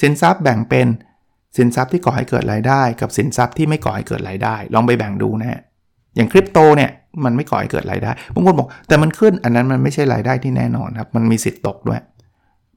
[0.03, 0.89] สินทรัพย์แบ่งเป็น
[1.57, 5.61] สินทรัพย์ที่ก่อให้เกิดรายได้ กับสินทรัพย์ที่ไม่ก่อให้เกิดรายได้ ลองไปแบ่งดูนะฮะ
[6.17, 6.91] อย่างคริปโตเนี่ย
[7.25, 12.01] มันไม่ก่อให้เกิดรายได้บางคนบอกแต่มันขึ้นอันนั้นมันไม่ใช่รายได้ที่แน่นอนครับมันมีสิทธิ์ตกด้วย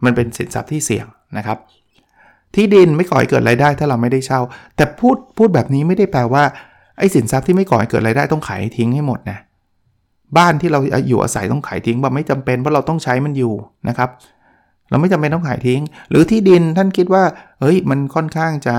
[0.05, 1.05] มันเป็นสินทรัพย์ที่เสี่ยง
[1.37, 1.57] นะครับ
[2.55, 4.39] ที่ดินไม่ก่อให้เกิดรายได้ถ้าเราไม่ได้เช่า
[4.75, 6.43] แต่พูดพูดแบบนี้ไม่ได้แปลว่า
[6.97, 9.39] ไอ้สินทรัพย์ที่ไม่ก่อให้เกิดรายได้ต้องขายทิ้งให้หมดนะ
[10.37, 13.53] บ้านที่เราอยู่อาศัยต้องขายทิ้งว่าไม่จำเป็นเพราะเราต้องใช้มันอยู่
[13.89, 14.09] นะครับ
[14.89, 17.23] เราไม่จำเป็นต้องขายทิ้ง หรือที่ดินท่านคิดว่า
[17.61, 18.75] เฮ้ยมันค่อนข้างจะ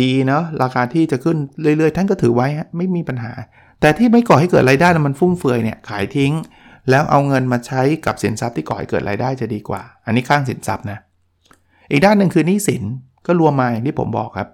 [0.00, 2.46] ดีเนาะราคาที่จะขึ้นเรื่อยๆ ท่านก็ถือไว้
[2.76, 3.32] ไม่มีปัญหา
[3.80, 6.32] แต่ที่ไม่ก่อให้เกิดรายได้มันฟุ่มเฟือยเนี่ยขายทิ้ง
[6.90, 10.98] แล้วเอาเงินมาใช้กับสินทรัพย์ที่ก่อให้เกิดรายได้จะดีกว่า อันนี้ข้างสินทรัพย์นะ
[11.90, 12.82] อีกด้านหนึ่งคือหนี้สิน
[13.26, 14.48] ก็รวมมาอย่างที่ผมบอกครับ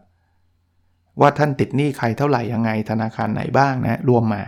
[1.21, 4.43] ว่าท่านติดหนี้ใครเท่าไหร่ยังไงธนาคารไหนบ้างนะรวมมา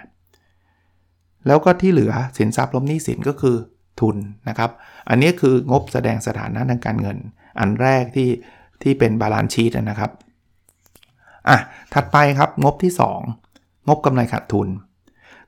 [1.46, 3.56] แล้วก็ที่เหลือสินทรัพย์ลบหนี้สินก็คือ
[4.00, 4.16] ทุน
[4.48, 4.70] นะครับ
[5.08, 7.18] อันนี้คืองบแสดงสถานะทางการเงิน
[7.60, 8.30] อันแรกที่
[8.82, 10.10] ที่เป็น balance sheet นะครับ
[11.48, 11.58] อะ
[11.94, 12.92] ถัดไปครับงบที่
[13.40, 14.68] 2 งบกำไรขาดทุน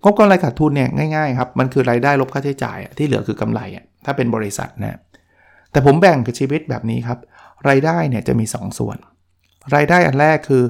[0.05, 3.61] งบกำไรขาดทุนเนี่ยง่ายๆครับมันคือรายได้ลบค่าใช้จ่ายที่เหลือคือกำไร
[4.05, 4.99] ถ้าเป็นบริษัทนะ
[5.73, 7.19] แต่ผมแบ่งกับชีวิตแบบนี้ครับ
[7.69, 8.99] รายได้เนี่ยจะมี2ส่วน
[9.75, 10.65] รายได้อันแรกคือ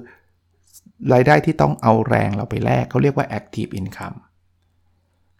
[1.14, 4.16] รายได้ที่ต้องเอาแรงเราไปแลกเขาเรียกว่า active income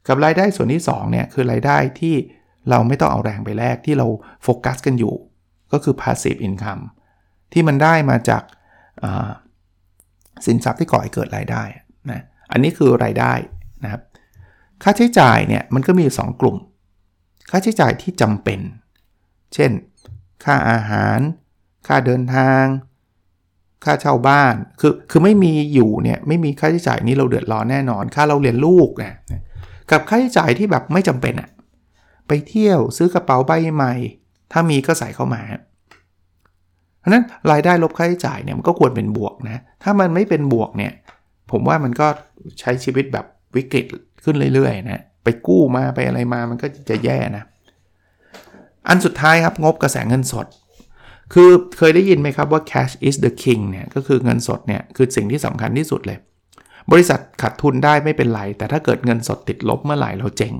[0.09, 2.14] กับรายได้ส่วนที่2เนี่ยคือรายได้ที่
[2.71, 4.07] เราไม่ต้องเอาแรงไปแลกที่เรา
[4.42, 5.14] โฟกัสกันอยู่
[5.73, 6.83] ก็คือ passive income
[7.53, 8.42] ที่มันได้มาจาก
[10.47, 11.62] สินทรัพย์ที่ก่อให้เกิดรายได้
[12.11, 13.33] นะอันนี้คือรายได้
[13.85, 14.03] นะครับ
[14.83, 16.57] ค่าใช้จ่ายเนี่ยมันก็มีอยู่2กลุ่ม
[17.51, 18.61] ค่าใช้จ่ายที่จำเป็น
[19.55, 19.71] เช่น
[20.44, 21.18] ค่าอาหาร
[21.87, 22.64] ค่าเดินทาง
[23.85, 29.14] ค่าเช่าบ้าน คือคือไม่มีอยู่เนี่ยไม่มีค่าใช้จ่ายนี้เราเดือดร้อนแน่นอน ค่าเราเรียนลูกนะ
[29.90, 31.51] กับค่าใช้จ่ายที่แบบไม่จำเป็นอะ
[32.29, 33.92] ไปเที่ยวซื้อกระเป๋าใบใหม่
[34.53, 35.42] ถ้ามีก็ใส่เข้ามา
[37.01, 40.92] เพราะนั้นรายได้ลบค่าใช้จ่ายเนี่ยมันก็ควรเป็นบวกนะ ถ้ามันไม่เป็นบวกเนี่ย
[41.51, 42.07] ผมว่ามันก็
[42.61, 43.85] ใช้ชีวิตแบบวิกฤต
[44.24, 47.44] ขึ้นเรื่อยๆนะ ไปกู้มาไปอะไรมามันก็จะแย่นะ
[48.88, 50.46] อันสุดท้ายครับงบกระแสเงินสด
[51.35, 56.18] คือเคยได้ยินไหมครับว่า cash is the king เนี่ยก็คือเงินสดเนี่ยคือสิ่งที่สำคัญที่สุดเลย
[56.92, 60.55] บริษัทขาดทุนได้ไม่เป็นไร แต่ถ้าเกิดเงินสดติดลบเมื่อไหร่เราเจ๊ง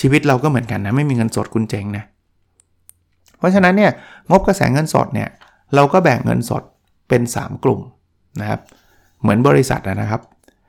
[0.00, 2.04] ชีวิตเราก็เหมือนกันนะไม่มีเงินสดคุณเจ๊งนะ
[3.38, 3.92] เพราะฉะนั้นเนี่ย
[4.30, 5.28] งบกระแสเงินสดเนี่ย
[5.74, 6.62] เราก็แบ่งเงินสด
[7.08, 7.80] เป็น 3 กลุ่ม
[8.40, 8.60] นะครับ
[9.20, 10.22] เหมือนบริษัทนะครับ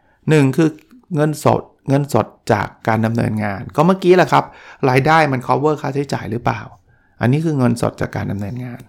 [0.07, 0.69] 1 คือ
[1.15, 4.43] เงินสดเงินสดจากการดำเนินงาน ก็เมื่อกี้แหละครับ
[4.89, 6.61] รายได้มัน cover ค่าใช้จ่ายหรือเปล่า
[7.21, 8.81] อันนี้คือเงินสดจากการดำเนินงาน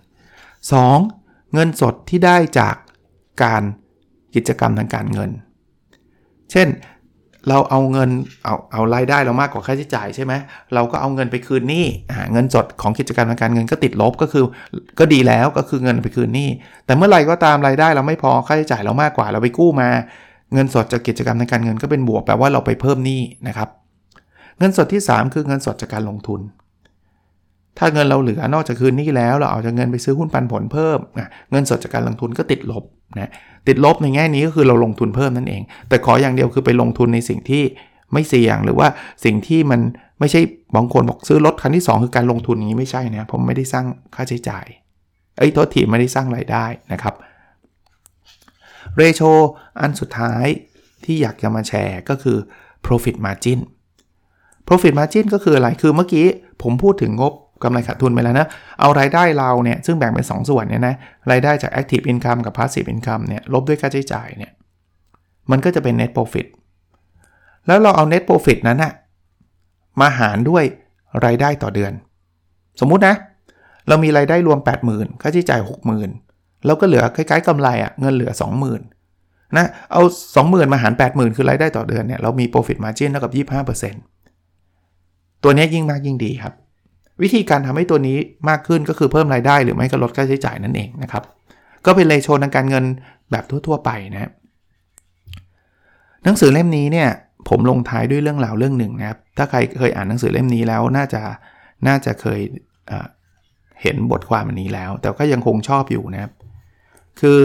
[0.73, 1.53] 2.
[1.55, 2.77] เงินสดที่ได้จาก
[3.43, 3.63] การ
[4.35, 5.31] กิจกรรมทางการเงิน
[6.53, 6.69] เช่น
[7.49, 8.11] เราเอาเงิน
[8.45, 10.33] เอาเอารายได้เรามากกว่าค่าใช้จ่ายใช่ไหม
[10.75, 11.87] เราก็เอาเงินไปคืนหนี้
[12.33, 14.45] เงินสดของกิจการทางการเงินก็ติดลบก็คือ
[14.99, 16.49] ก็ดีแล้วก็คือเงินไปคืนหนี้
[16.87, 19.89] แต่เมื่อไหร่ก็ตามรายได้เราไม่พอค่าใช้จ่ายเรามากกว่าเราไปกู้มา
[20.53, 23.69] เงินสดจากกิจกรรมทางการเงินก็เป็นบวกแปลว่าเราไปเพิ่มหนี้นะครับ
[24.59, 26.41] เงินสดที่ 3 คือเงินสดจากการลงทุน
[27.79, 30.99] ถ้าเงินเราเหลือนอกจากคืนหนี้แล้ว เราเอาจากเงินไปซื้อหุ้นปันผลเพิ่ม
[31.51, 32.85] เงินสดจากการลงทุนก็ติดลบ
[33.21, 33.31] นะ
[33.69, 37.63] ติดลบในแง่นี้ก็คือเราลงทุนเพิ่มนั่นเอง แต่ขออย่างเดียวคือไปลงทุนในสิ่งที่
[38.13, 38.89] ไม่เสี่ยงหรือว่า
[39.25, 39.81] สิ่งที่มัน
[40.21, 40.41] ไม่ใช่
[40.77, 44.65] บางคนบอกซื้อรถคันที่ 2 คือการลงทุนอย่างนี้ไม่ใช่นะผมไม่ได้สร้างค่าใช้จ่าย
[45.39, 47.15] ไอ้โทษทีไม่ได้สร้างรายได้นะครับ
[48.97, 49.21] เรโช
[49.81, 50.45] อันสุดท้าย
[51.05, 52.39] ที่อยากจะมาแชร์ก็คือ
[52.87, 53.61] profit margin
[54.69, 56.27] profit margin ก็คืออะไรคือเมื่อกี้
[56.63, 57.33] ผมพูดถึงงบ
[57.65, 58.47] กำไรขาดทุนไปแล้วนะ
[58.81, 60.95] เอารายได้เราเนี่ย ซึ่งแบ่งเป็น 2 ส่วนเนี่ยนะ
[61.31, 64.53] รายได้จาก active income กับ passive income เนี่ย ลบด้วยค่าใช้จ่ายเนี่ย
[65.51, 66.47] มันก็จะเป็น net profit
[67.67, 68.93] แล้วเราเอา net profit นั้นนะ
[70.01, 70.65] มาหารด้วย
[71.25, 71.93] รายได้ต่อเดือน
[72.81, 73.15] สมมุตินะ
[73.89, 74.59] เรามีรายได้รวม
[74.91, 75.61] 80,000 ค่าใช้จ่าย
[76.13, 78.33] 60,000 แล้วก็เหลือคล้ายๆกำไรอะ่ะ เงินเหลือ
[78.75, 78.79] 20,000
[79.57, 80.03] นะเอา
[80.37, 83.33] 20,000 มาหาร 80,000 คือรายได้ต่อเดือนเนี่ย เรามี profit margin เท่ากับ
[83.73, 86.55] 25%ตัวนี้ยิ่งมากยิ่งดีครับ
[87.23, 91.23] วิธีการทำให้ตัวนี้มากขึ้นก็คือเพิ่มรายได้หรือไม่ก็ลดค่าใช้จ่ายนั่นเองนะครับ
[91.87, 92.85] ก็เป็นเลโชทางการเงิน
[93.31, 94.31] แบบทั่วๆไปนะ
[96.25, 97.09] หนังสือเล่มนี้เนี่ย
[97.49, 101.23] ผมลงท้ายด้วยเรื่องราวเรื่องหนึ่งนะครับ ถ้าใครเคยอ่านหนังสือเล่มนี้แล้วน่าจะ
[101.87, 102.41] น่าจะเคย
[102.89, 106.33] เเห็นบทความอันนี้แล้ว แต่ก็ยังคงชอบอยู่นะครับ
[107.21, 107.39] คือ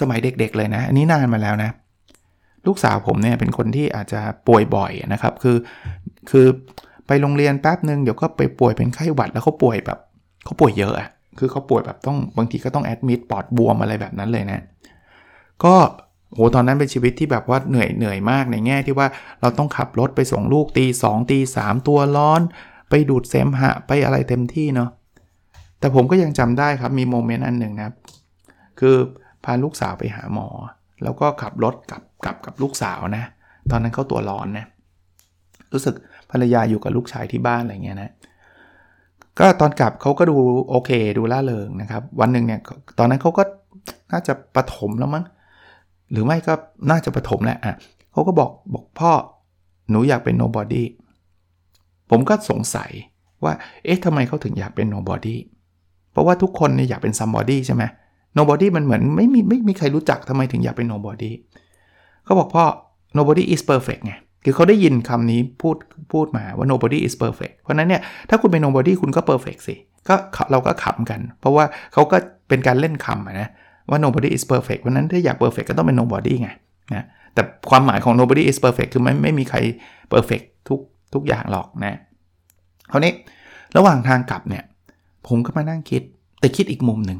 [0.00, 1.70] สมัยเด็กๆเลยนะ อันนี้นานมาแล้วนะ
[2.66, 5.56] ลูกสาวผมเนี่ยเป็นคนที่อาจจะป่วยบ่อยนะครับ คือ
[6.30, 6.46] คือ
[7.06, 9.98] ไปโรงเรียนแป๊บหนึ่งเดี๋ยวก็ไปป่วยเป็นไข้หวัดแล้วเขาป่วยแบบ
[10.44, 14.60] เขาป่วยเยอะอะคือเขาป่วยแบบต้องบางทีก็ต้องแอดมิดปอดบวมอะไรแบบนั้นเลยนะ
[15.64, 15.74] ก็
[16.34, 19.08] โหตอนนั้นเป็นชีวิตที่แบบว่าเหนื่อยเหนื่อยมากในแง่ที่ว่า
[19.40, 22.40] เราต้องขับรถไปส่งลูกตีสองตีสามตัวร้อน
[22.90, 24.90] ไปดูดเสมหะไปอะไรเต็มที่เนาะ
[25.78, 27.90] แต่ผมก็ยังจำได้ครับมีโมเมนต์อันหนึ่งนะ
[28.80, 28.96] คือ
[29.44, 30.48] พาลูกสาวไปหาหมอ
[31.02, 33.24] แล้วก็ขับรถกลับกลับกับลูกสาวนะ
[33.70, 34.66] ตอนนั้นเขาตัวร้อนนะ
[35.72, 35.94] รู้สึก
[36.32, 38.10] ภรรยาอยู่กับลูกชายที่บ้านอะไรเงี้ยนะ
[39.38, 40.36] ก็ตอนกลับเขาก็ดู
[40.68, 42.60] โอเคดูล่าเริงนะครับ วันหนึ่งเนี่ย
[42.98, 43.42] ตอนนั้นเขาก็
[44.12, 45.24] น่าจะปฐมแล้วมั้ง
[46.12, 46.52] หรือไม่ก็
[46.90, 47.74] น่าจะประถมแหละอะ
[48.12, 49.12] เขาก็บอกบอกพ่อ
[49.90, 50.84] หนูอยากเป็น nobody
[52.10, 52.90] ผมก็สงสัย
[53.44, 53.52] ว่า
[53.84, 55.36] เอ๊ะทำไมเขาถึงอยากเป็น nobody
[56.12, 57.82] เพราะว่าทุกคนเนี่ยอยากเป็น somebody ใช่ไหม
[58.38, 61.30] nobody มันเหมือนไม่มีไม่มีใครรู้จักทำไมถึงอยากเป็น nobody
[62.24, 62.64] เขาบอกพ่อ
[63.18, 64.14] nobody is perfect ไง
[64.44, 65.76] คือเขาได้ยินคำนี้พูด
[66.12, 69.74] พูดมาว่า nobody is perfect เพราะนั้นเนี่ยถ้าคุณเป็น nobody คุณก็ perfect สิ
[70.08, 70.14] ก็
[70.50, 72.16] เราก็ขำกัน เพราะว่าเขาก็
[72.48, 73.48] เป็นการเล่นคำนะ
[73.90, 76.50] ว่า nobody is perfect เพราะนั้นถ้าอยาก perfect ก็ต้องเป็น nobody ไง
[76.94, 79.58] นะแต่ความหมายของ nobody is perfect คือไม่ไม่มีใคร
[80.12, 80.80] perfect ทุก
[81.14, 81.98] ทุกอย่างหรอกนะ
[82.90, 83.12] คราวนี้
[83.76, 84.64] ระหว่างทางกลับเนี่ย
[85.28, 86.02] ผมก็มานั่งคิด
[86.40, 87.18] แต่คิดอีกมุมหนึ่ง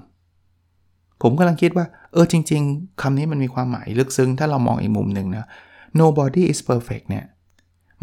[1.22, 5.46] ผมกำลังคิดว่า เออจริง ๆคำนี้มันมีความหมายลึกซึ้ง ถ้าเรามองอีกมุมหนึ่งนะ
[6.00, 7.24] nobody is perfect เนี่ย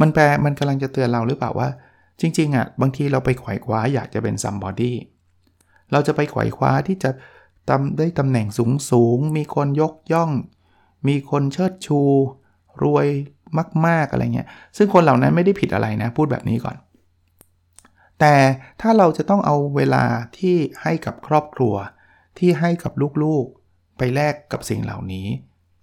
[0.01, 1.69] มันแปล มันกำลังจะเตือนเราหรือเปล่าว่า
[2.21, 4.93] จริงๆอะ่ะ บางทีเราไปไขว่คว้าอยากจะเป็น somebody
[5.91, 7.11] เราจะไปไขว่คว้าที่จะ
[7.69, 10.31] ตำได้ตำแหน่งสูงสูง มีคนยกย่อง
[11.07, 11.99] มีคนเชิดชู
[12.83, 13.07] รวย
[13.85, 14.47] มาก ๆ อะไรเงี้ย
[14.77, 16.77] ซึ่งคนเหล่านั้นไม่ได้ผิดอะไรนะ พูดแบบนี้ก่อน
[18.19, 18.35] แต่
[18.81, 20.03] ถ้าเราจะต้องเอาเวลา
[20.37, 21.75] ที่ให้กับครอบครัว
[22.37, 25.27] ที่ให้กับลูกๆ ไปแลกกับสิ่งเหล่านี้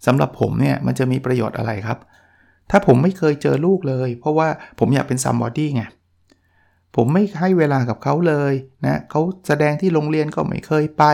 [0.06, 1.98] สำหรับผมเนี่ยมันจะมีประโยชน์อะไรครับ
[2.70, 5.82] ถ้าผมไม่เคยเจอลูกเลย เพราะว่าผมอยากเป็น somebody ไง
[6.96, 8.52] ผมไม่ให้เวลากับเขาเลย
[8.86, 11.04] นะเขาแสดงที่โรงเรียนก็ไม่เคยไป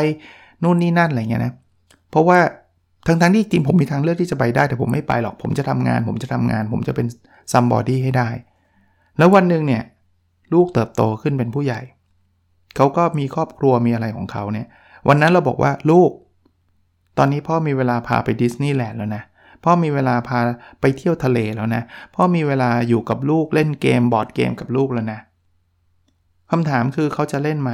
[0.63, 1.53] นู่นนี่นั่นอะไรเงี้ยนะ
[2.11, 2.39] เพราะว่า
[3.07, 7.07] ทั้งทั้งที่จริงผมมีทางเลือกที่จะไปได้แต่ผมไม่ไปหรอก ผมจะทำงาน ผมจะทำงาน ผมจะเป็น
[7.53, 8.29] somebody ให้ได้
[9.19, 9.83] แล้ววันหนึ่งเนี่ย
[10.53, 11.81] ลูกเติบโตขึ้นเป็นผู้ใหญ่
[12.77, 14.67] เขาก็มีครอบครัวมีอะไรของเขาเนี่ย
[15.09, 16.11] วันนั้นเราบอกว่าลูก
[17.19, 19.23] ตอนนี้พ่อมีเวลาพาไปดิสนีย์แลนด์แล้วนะ
[19.65, 20.39] พ่อมีเวลาพา
[20.81, 21.83] ไปเที่ยวทะเลแล้วนะ
[22.15, 25.21] พ่อมีเวลาอยู่กับลูกเล่นเกมบอร์ดเกมกับลูกแล้วนะ
[26.51, 27.73] คำถามคือเขาจะเล่นไหม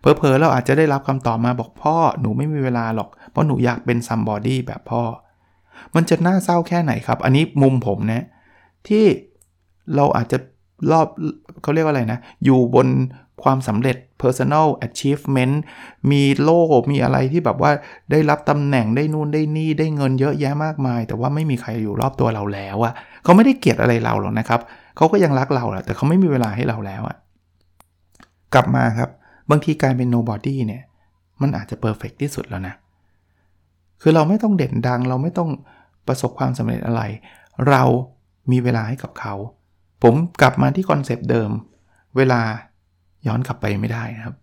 [0.00, 5.02] เผลอๆเราอาจจะได้รับคำตอบมาบอกพ่อหนูไม่มีเวลาหรอก เพราะหนูอยากเป็น somebody แบบพ่อ
[5.94, 8.24] มันจะน่าเศร้าแค่ไหนครับ อันนี้มุมผมนะ
[8.88, 9.04] ที่
[9.96, 10.38] เราอาจจะ
[10.90, 11.06] รอบ
[11.62, 12.88] เขาเรียกว่าอะไรนะ อยู่บน
[13.42, 15.54] ความสำเร็จ personal achievement
[16.10, 16.60] มีโล่
[16.90, 17.70] มีอะไรที่แบบว่า
[18.10, 22.92] ได้รับตำแหน่งได้นู่นได้นี่ได้เงินเยอะแยะมากมาย แต่ว่าไม่มีใครอยู่รอบตัวเราแล้วอะ
[23.24, 24.60] เขาไม่ได้เกลียดอะไรเราหรอกนะครับ
[24.96, 27.16] เขาก็ยังรักเราแหละแต่เขาไม่มีเวลาให้เราแล้วอะ
[28.54, 29.10] กลับมาครับ
[29.50, 30.82] บางทีการเป็น nobody เนี่ย
[31.42, 32.74] มันอาจจะเพอร์เฟกที่สุดแล้วนะ
[34.02, 35.50] คือเราไม่ต้องเด่นดัง เราไม่ต้อง
[36.06, 37.02] ประสบความสำเร็จอะไร
[37.68, 37.82] เรา
[38.50, 39.34] มีเวลาให้กับเขา
[40.02, 41.50] ผมกลับมาที่คอนเซปต์เดิม
[42.16, 42.40] เวลา
[43.26, 44.36] ย้อนกลับไปไม่ได้นะครับ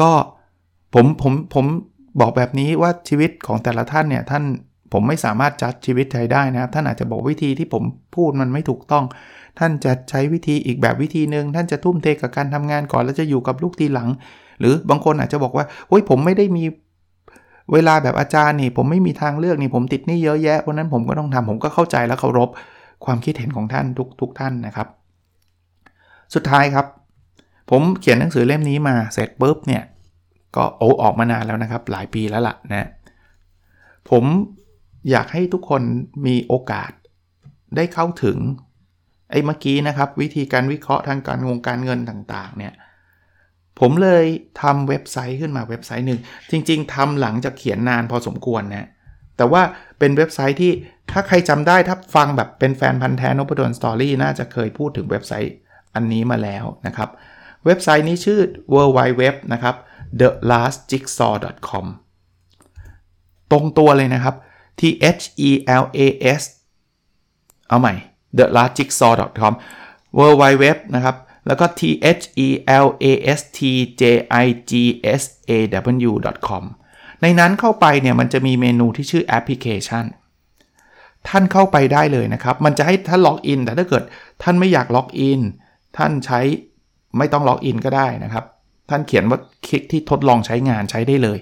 [0.00, 0.10] ก็
[0.94, 1.66] ผมผมผม
[2.20, 4.44] บอกแบบนี้ว่าชีวิตของแต่ละท่านเนี่ยท่าน
[4.92, 7.82] ผมไม่สามารถจัดชีวิตใครได้นะครับ ท่านอาจจะบอกวิธีที่ผม
[8.16, 9.04] พูดมันไม่ถูกต้อง
[9.58, 14.08] ท่านจะใช้วิธีอีกแบบวิธีหนึ่งท่านจะทุ่มเทกับการทำงานก่อนแล้วจะอยู่กับลูกทีหลัง
[14.60, 16.64] หรือบางคนอาจจะบอกว่าโอ้ยผมไม่ได้มี
[17.72, 22.48] เวลาแบบอาจารย์นี่ ผมไม่มีทางเลือกนี่ผมติดหนี้เยอะแยะเพราะนั้นผมก็ต้องทำผมก็เข้าใจและเคารพ
[23.04, 24.88] ความคิดเห็นของท่านทุกทุกท่านนะครับ
[26.34, 26.86] สุดท้ายครับ
[27.70, 29.82] ผมเขียนหนังสือเล่มนี้มาเสร็จปุ๊บเนี่ย
[30.56, 32.88] ก็โอ้ออกมานานแล้วนะครับ หลายปีแล้วล่ะนะ
[34.10, 34.24] ผม
[35.10, 35.82] อยากให้ทุกคน
[36.26, 36.92] มีโอกาส
[37.76, 38.38] ได้เข้าถึง
[39.30, 42.72] ไอ้เมื่อกี้นะครับ วิธีการวิเคราะห์ทางการงงการเงินต่างๆเนี่ย
[43.80, 44.24] ผมเลย
[44.62, 48.88] ทำเว็บไซต์ขึ้นมาเว็บไซต์หนึ่งจริง ๆทำหลังจากเขียนนานพอสมควรนะ
[49.36, 49.62] แต่ว่า
[49.98, 50.72] เป็นเว็บไซต์ที่
[51.10, 55.54] ถ้าใครจำได้ถ้าฟังแบบเป็นแฟนพันธ์แท้นพดลสตอรี่น่าจะเคยพูดถึงเว็บไซต์
[55.94, 57.08] อันนี้มาแล้วนะครับ
[57.66, 58.40] เว็บไซต์นี้ชื่อ
[58.74, 59.74] w w w นะครับ
[60.20, 61.86] thelastjigsaw.com
[63.50, 64.34] ตรงตัวเลยนะครับ
[64.80, 64.82] t
[65.20, 65.50] h e
[65.82, 66.00] l a
[66.40, 66.42] s
[67.68, 67.94] เอาใหม่
[68.38, 69.52] thelastjigsaw.com
[70.18, 70.64] w w w
[70.94, 71.16] นะครับ
[71.46, 71.80] แล้วก็ t
[72.18, 72.48] h e
[72.84, 73.06] l a
[73.38, 73.60] s t
[74.00, 74.02] j
[74.44, 74.72] j i g
[75.20, 75.52] s a
[76.10, 76.10] w
[76.48, 76.64] com
[77.22, 80.04] ในนั้นเข้าไปเนี่ยมันจะมีเมนูที่ชื่อแอปพลิเคชัน
[81.28, 84.02] ท่านเข้าไปได้เลยนะครับ มันจะให้ท่านล็อกอิน แต่ถ้าเกิด
[84.42, 85.40] ท่านไม่อยากล็อกอิน
[85.96, 86.40] ท่านใช้
[87.18, 88.44] ไม่ต้องล็อกอินก็ได้นะครับ
[88.90, 91.38] ท่านเขียนว่าคลิกที่ทดลองใช้งานใช้ได้เลย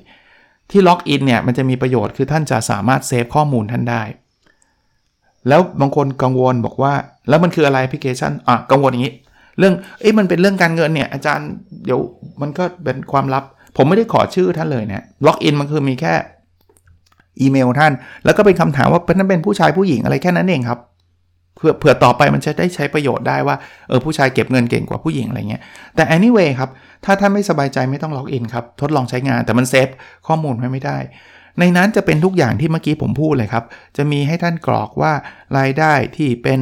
[0.70, 4.02] ที่ล็อกอินเนี่ยมันจะมีประโยชน์คือท่านจะสามารถเซฟข้อมูลท่านได้
[5.48, 6.92] แล้วบางคนกังวลบอกว่า
[7.28, 9.14] แล้วมันคืออะไรแอปพลิเคชันอะกังวลอย่างนี้
[9.58, 11.48] เรื่องเอ้ยมันเป็นเรื่องการเงินเนี่ยอาจารย์
[11.84, 12.00] เดี๋ยว
[12.40, 13.44] มันก็เป็นความลับ
[13.76, 16.14] ผมไม่ได้ขอชื่อท่านเลยเนี่ยล็อกอินมันคือมีแค่
[17.40, 17.92] อีเมลท่าน
[18.24, 20.80] แล้วก็เป็นคำถามว่าเป็นนั้นเป็นผู้ชายผู้หญิงอะไรแค่นั้นเองครับ
[21.56, 23.56] เพื่อเผื่อต่อไปมันจะได้ใช้ประโยชน์ได้ว่า
[23.88, 25.62] เออผู้ชายเก็บเงินเก่งกว่าผู้หญิงอะไรเงี้ย
[25.94, 26.70] แต่ anyway ครับ
[27.04, 29.88] ถ้าท่านไม่สบายใจไม่ต้องล็อกอินครับทดลองใช้งานแต่มันเซฟ
[30.26, 30.98] ข้อมูลไว้ไม่ได้
[31.58, 33.64] ในนั้นจะเป็นทุกอย่างที่เมื่อกี้ผมพูดเลยครับ
[33.96, 35.12] จะมีให้ท่านกรอกว่า
[35.58, 36.60] รายได้ที่เป็น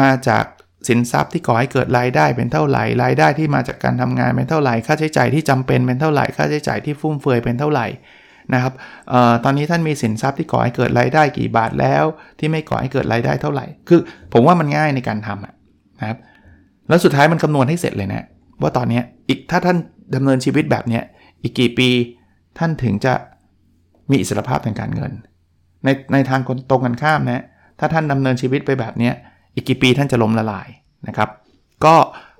[0.00, 0.44] มาจาก
[0.88, 7.86] สินทรัพย์ที่ก่อให้เกิดรายได้เป็นเท่าไหร่รายได้ที่มาจากการทำงานเป็นเท่าไหร่ค่าใช้จ่ายที่จำเป็นเป็นเท่าไหร่ค่าใช้จ่ายที่ฟุ่มเฟือยเป็นเท่าไหร่
[8.54, 8.72] นะครับ
[9.12, 12.04] ออตอนนี้ท่านมีสินทรัพย์ที่ก่อให้เกิดรายได้กี่บาทแล้ว
[12.38, 14.00] ที่ไม่ก่อให้เกิดรายได้เท่าไหร่ คือ
[14.32, 15.44] ผมว่ามันง่ายในการทำ
[16.00, 16.18] นะครับ
[16.88, 18.24] แล้วสุดท้ายมันคำนวณให้เสร็จเลยนะ
[18.62, 19.76] ว่าตอนนี้อีกถ้าท่าน
[20.14, 21.00] ดำเนินชีวิตแบบนี้
[21.42, 21.88] อีกกี่ปี
[22.58, 23.14] ท่านถึงจะ
[24.10, 25.12] มีอิสรภาพทางการเงิน
[25.84, 26.40] ในในทาง
[26.70, 27.42] ตรงกันข้ามนะ
[27.78, 29.10] ถ้าท่านดำเนินชีวิตไปแบบนี้
[29.54, 30.68] อีกกี่ปีท่านจะล้มละลาย
[31.08, 31.28] นะครับ
[31.84, 31.94] ก็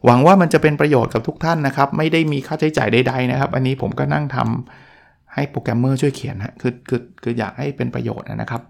[0.05, 8.63] หวังว่ามันจะเป็นประโยชน์กับทุกท่านนะครับ ไม่ได้มีค่าใช้จ่ายใดๆนะครับ อันนี้ผมก็นั่งทำให้โปรแกรมเมอร์ช่วยเขียนฮะคือคือคืออยากให้เป็นประโยชน์นะครับ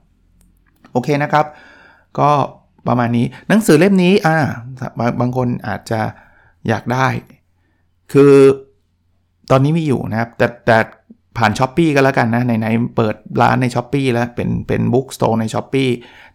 [0.92, 1.46] โอเคนะครับ
[2.18, 2.30] ก็
[2.88, 4.38] ประมาณนี้หนังสือเล่มนี้อ่า
[4.98, 6.00] บางบางคนอาจจะ
[6.68, 7.06] อยากได้
[8.12, 8.32] คือ
[9.50, 10.78] ตอนนี้มีอยู่นะครับ แต่แต่
[11.38, 15.84] ผ่าน Shopee ก็แล้วกันนะไหนๆเปิดร้านใน Shopee แล้วเป็นเป็น bookstore ใน Shopee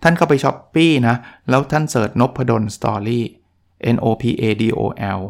[0.04, 1.16] ท่านเข้าไป Shopee นะ
[1.50, 3.24] แล้วท่าน search Nopadol's Story
[3.96, 4.82] N O P A D O
[5.20, 5.22] L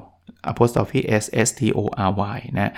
[0.52, 2.72] apostrophe S S T O R Y นะ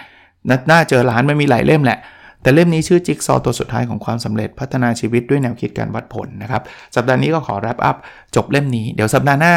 [0.69, 1.99] น่าเจอร้านไม่มีหลายเล่มแหละ
[2.41, 6.61] แต่เล่มนี้ชื่อจิ๊กซอว์ตัวสุดท้ายของความสำเร็จพัฒนาชีวิตด้วยแนวคิดการวัดผลนะครับ
[6.95, 7.95] สัปดาห์นี้ก็ขอ wrap up
[8.35, 9.53] จบเล่มนี้ เดี๋ยวสัปดาห์หน้า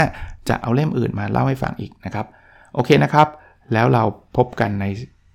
[0.49, 2.27] จะเอาเล่มอื่นมาเล่าให้ฟังอีกนะครับ
[2.75, 3.29] โอเคนะครับ
[3.73, 4.03] แล้วเรา
[4.37, 4.85] พบกันใน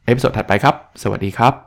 [0.06, 1.67] episode ถัดไปครับ สวัสดีครับ